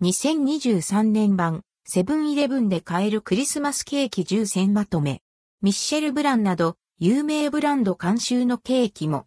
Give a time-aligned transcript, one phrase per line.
[0.00, 5.22] 2023年版、セブンイレブンで買えるクリスマスケーキ10選まとめ。
[5.60, 9.26] ミッシェル・ブランなど、有名ブランド監修のケーキも。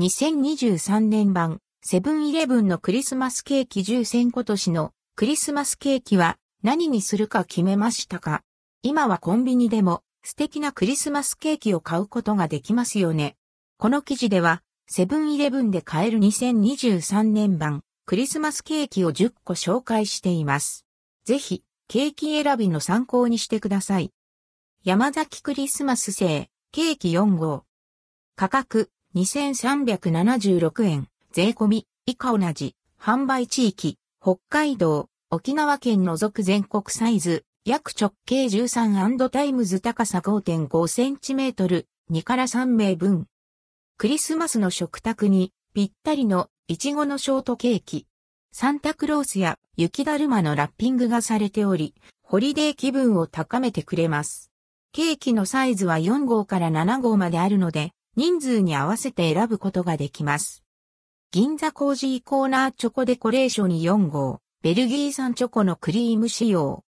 [0.00, 8.42] 2023年版、セブンイレブンのクリスマスケーキ10選今年のクリスマスケーキは何にするか決めましたか
[8.82, 13.36] 今はコンビニでも素敵なクリスマスケーキを買うことができますよね。
[13.76, 20.86] この記事ではセブンイレブンで買える2023年版クリスマスケーキを10個紹介しています。
[21.26, 24.12] ぜひ、ケーキ選びの参考にしてください。
[24.84, 27.64] ヤマザキクリスマス生ケーキ4号。
[28.34, 43.26] 価格2376円、税込み、以下同じ、販売地域、北海道、沖縄県除く全国サイズ、約直径13 times 高さ5.5センチメートル、2から3名分。
[44.00, 48.06] クリスマスの食卓にぴったりのイチゴのショートケーキ。
[48.52, 54.52] サンタクロースや雪だるまのラッピングがされており、ホリデー気分を高めてくれます。
[54.92, 60.62] ケーキのサイズは4号から7号まであるので、人数に合わせて選ぶことができます。
[61.32, 66.84] 銀座コージーコーナーチョコデコレーションに4号、ベルギー産チョコのクリーム仕様。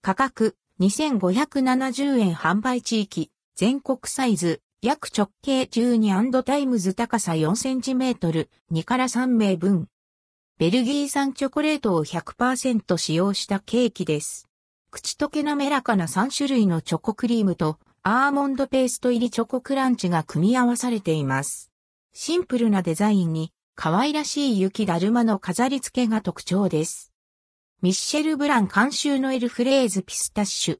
[0.00, 9.88] 価格2570円販売地域、全国サイズ約直径12 times 高さ4センチメートル、2から3名分。
[10.56, 14.48] ベルギー産チョコレートを100%使用したケーキです。
[14.92, 21.72] 口溶け滑らかな3種類のチョコクリームとアーモンドペースト入りチョコクランチが組み合わされています。
[22.12, 27.12] シンプルなデザインに可愛らしい雪だるまの飾り付けが特徴です。
[27.82, 30.78] ミッシェル・ブラン監修のエルフレーズピスタッシュ。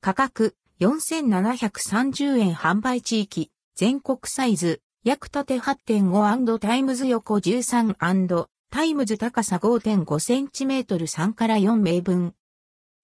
[0.00, 12.32] 価格4730円販売地域、全国サイズ、約縦8.5 times 横13 times 高さ5.5センチメートル3から4名分。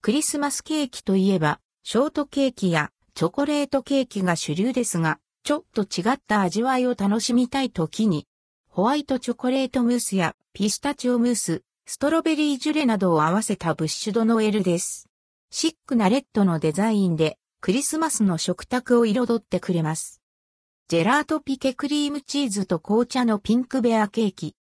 [0.01, 8.27] クリスマスケーキといえば、ショートケーキやチョコレートケーキが主流ですが、ちょっと違った味わいを楽しみたい時に、
[8.71, 15.11] ホワイトチョコレートムースやピスタチオムース、ストロベリージュレなどを合わせたブッシュドノエルです。
[15.51, 20.23] シックなレッドのデザインでクリスマスの食卓を彩ってくれます。
[20.87, 24.55] ジェラートピケクリームチーズと紅茶のピンクベアケーキ。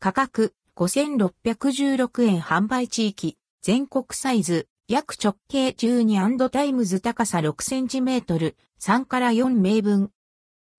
[0.00, 10.10] 価格5616円販売地域、全国サイズ、約直径12 times 高さ6センチメートル、3から4名分。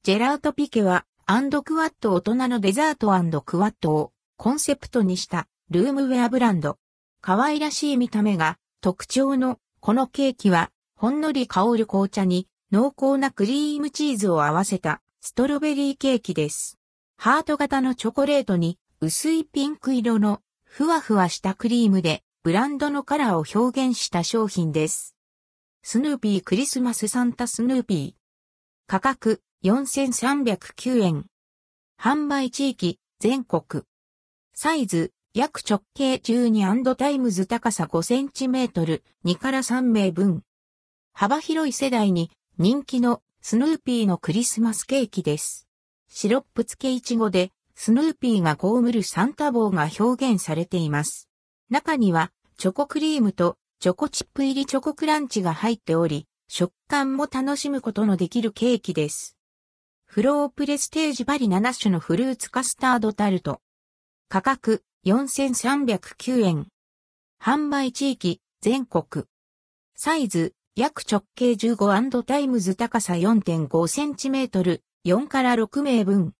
[0.03, 6.77] ジェラートピケは、 and quot 大人のデザート quot をコンセプトにしたルームウェアブランド。
[7.21, 16.77] 可愛らしい見た目が特徴のこのケーキはほんのり香る紅茶に濃厚なクリームチーズを合わせたストロベリーケーキです。
[17.17, 25.15] ハート型のチョコレートに薄いピンク色のふわふわしたクリームでブランドのカラーを表現した商品です。
[25.81, 28.13] スヌーピークリスマスサンタスヌーピー。
[28.87, 31.25] 価格4309円。
[32.01, 33.83] 販売地域全国。
[34.53, 40.43] サイズ約直径12 times 高さ5センチメートル2から3名分。
[41.13, 45.67] 幅広い世代に人気のスヌーピーのクリスマスケーキです。
[46.09, 51.29] シロップ付けイチゴでスヌーピーが被るサンタ帽が表現されています。
[51.69, 59.37] 中にはチョコクリームとチョコチップ入りチョコクランチが入っており、食感も楽しむことのできるケーキです。
[60.05, 63.61] フロープレステージバリ7種のフルーツカスタードタルト。
[64.29, 66.67] 価格4309円。
[67.41, 69.25] 販売地域全国。
[69.95, 76.33] サイズ約直径15 times 高さ4.5センチメートル、4から6名分。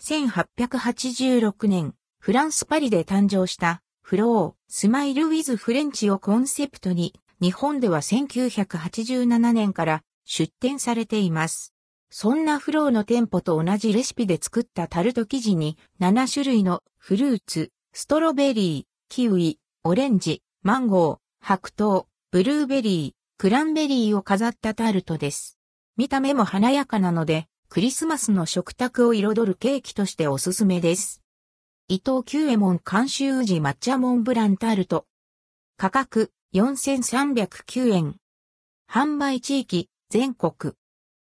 [0.00, 7.12] 1886年、フランスパリで誕生したフロー、 Smile with French をコンセプトに、
[7.42, 11.74] 日本では1987年から出店されています。
[12.08, 25.60] そんなフローの店舗と同じレシピで作ったタルト生地に7種類のフルーツ、ストロベリー、キウイ、オレンジ、マンゴー、白桃、ブルーベリー、クランベリーを飾ったタルトです。
[25.96, 31.22] 見た目も華やかなので、クリスマスの食卓を彩るケーキとしておすすめです。
[31.86, 35.06] 伊藤久右衛門監修宇治抹茶モンブランタルト。
[35.76, 38.16] 価格4309円。
[38.90, 40.74] 販売地域全国。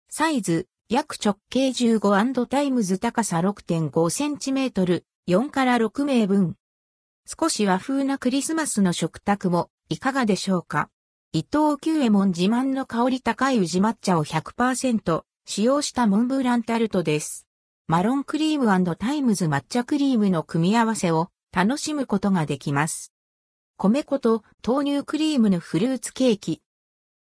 [0.09, 6.57] サイズ約直径15 times 高さ6.5センチメートル4から6名分。
[7.25, 10.89] 少し和風なクリスマスの食卓もいかがでしょうか？
[11.35, 17.47] 伊藤久右衛門自慢の香り高い宇治抹茶を100%使用したモンブランタルトです。
[17.87, 23.11] マロンクリーム times 抹茶クリームの組み合わせを楽しむことができます。
[23.77, 26.61] 米粉と豆乳クリームのフルーツケーキ。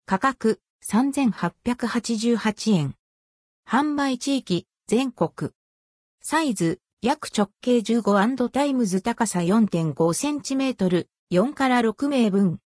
[0.07, 2.95] 価格3888円。
[3.69, 5.51] 販売地域全国。
[6.23, 12.61] サイズ約直径15 times 高さ4.5センチメートル4から6名分。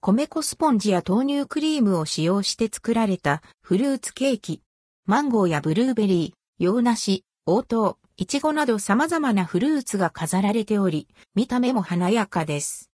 [0.00, 4.62] 米粉スポンジや豆乳クリームを使用して作られたフルーツケーキ。
[5.04, 12.90] マンゴーやブルーベリー、洋梨、黄桃、イチゴなど様々なフルーツが飾られており、見た目も華やかです。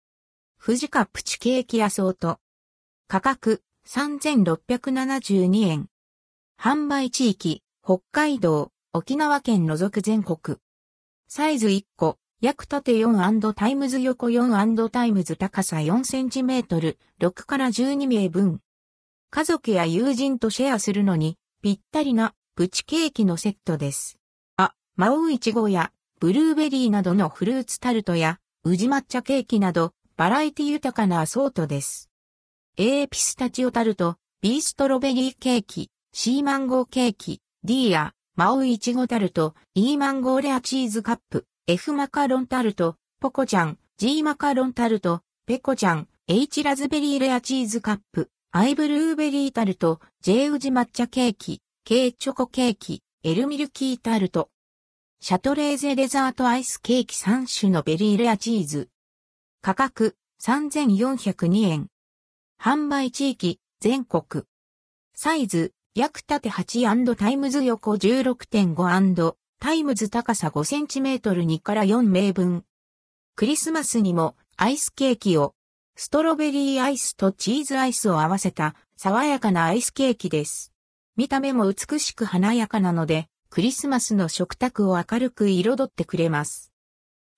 [0.65, 2.39] 不二家プチケーキアソート。
[3.09, 5.87] 価格3672円。
[6.61, 10.59] 販売地域、北海道、沖縄県除く全国。
[11.29, 18.61] サイズ1個、約縦4 times 横4 times 高さ4センチメートル、6から12名分。
[19.31, 24.19] 家族や友人とシェアするのに、ぴったりな、プチケーキのセットです。
[24.59, 32.11] あまおうイチゴや、ブルーベリーなどのフルーツタルトや、宇治抹茶ケーキなど、バラエティ豊かなアソートです。
[32.77, 54.49] A ピスタチオタルト、B ストロベリーケーキ、C マンゴーケーキ、D あまおうイチゴタルト、E マンゴーレアチーズカップ、F マカロンタルト、ポコちゃん、G マカロンタルト、ペコちゃん、H ラズベリーレアチーズカップ、 I ブルーベリータルト、J 宇治抹茶ケーキ、K チョコケーキ、L ミルキータルト。
[55.21, 58.89] シャトレーゼデザートアイスケーキ3種のベリーレアチーズ。
[59.61, 60.15] 価格
[60.45, 61.89] 3402円。
[62.63, 64.45] 販売地域全国。
[65.17, 72.65] サイズ約縦8 times 横16.5 times 高さ5センチメートル2から4名分。
[73.35, 75.55] クリスマスにもアイスケーキを、
[75.97, 80.73] ストロベリーアイスとチーズアイスを合わせた爽やかなアイスケーキです。
[81.17, 86.73] 見た目も美しく華やかなので、クリスマスの食卓を明るく彩ってくれます。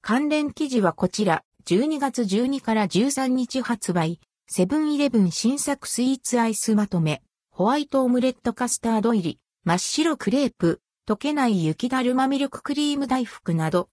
[0.02, 7.22] 関連記事はこちら、12月12から13日発売、セブンイレブン新作スイーツアイスまとめ。
[7.50, 13.86] ホワイトオムレットカスタード入り、真っ白クレープ、溶けない雪だるまミルククリーム大福など、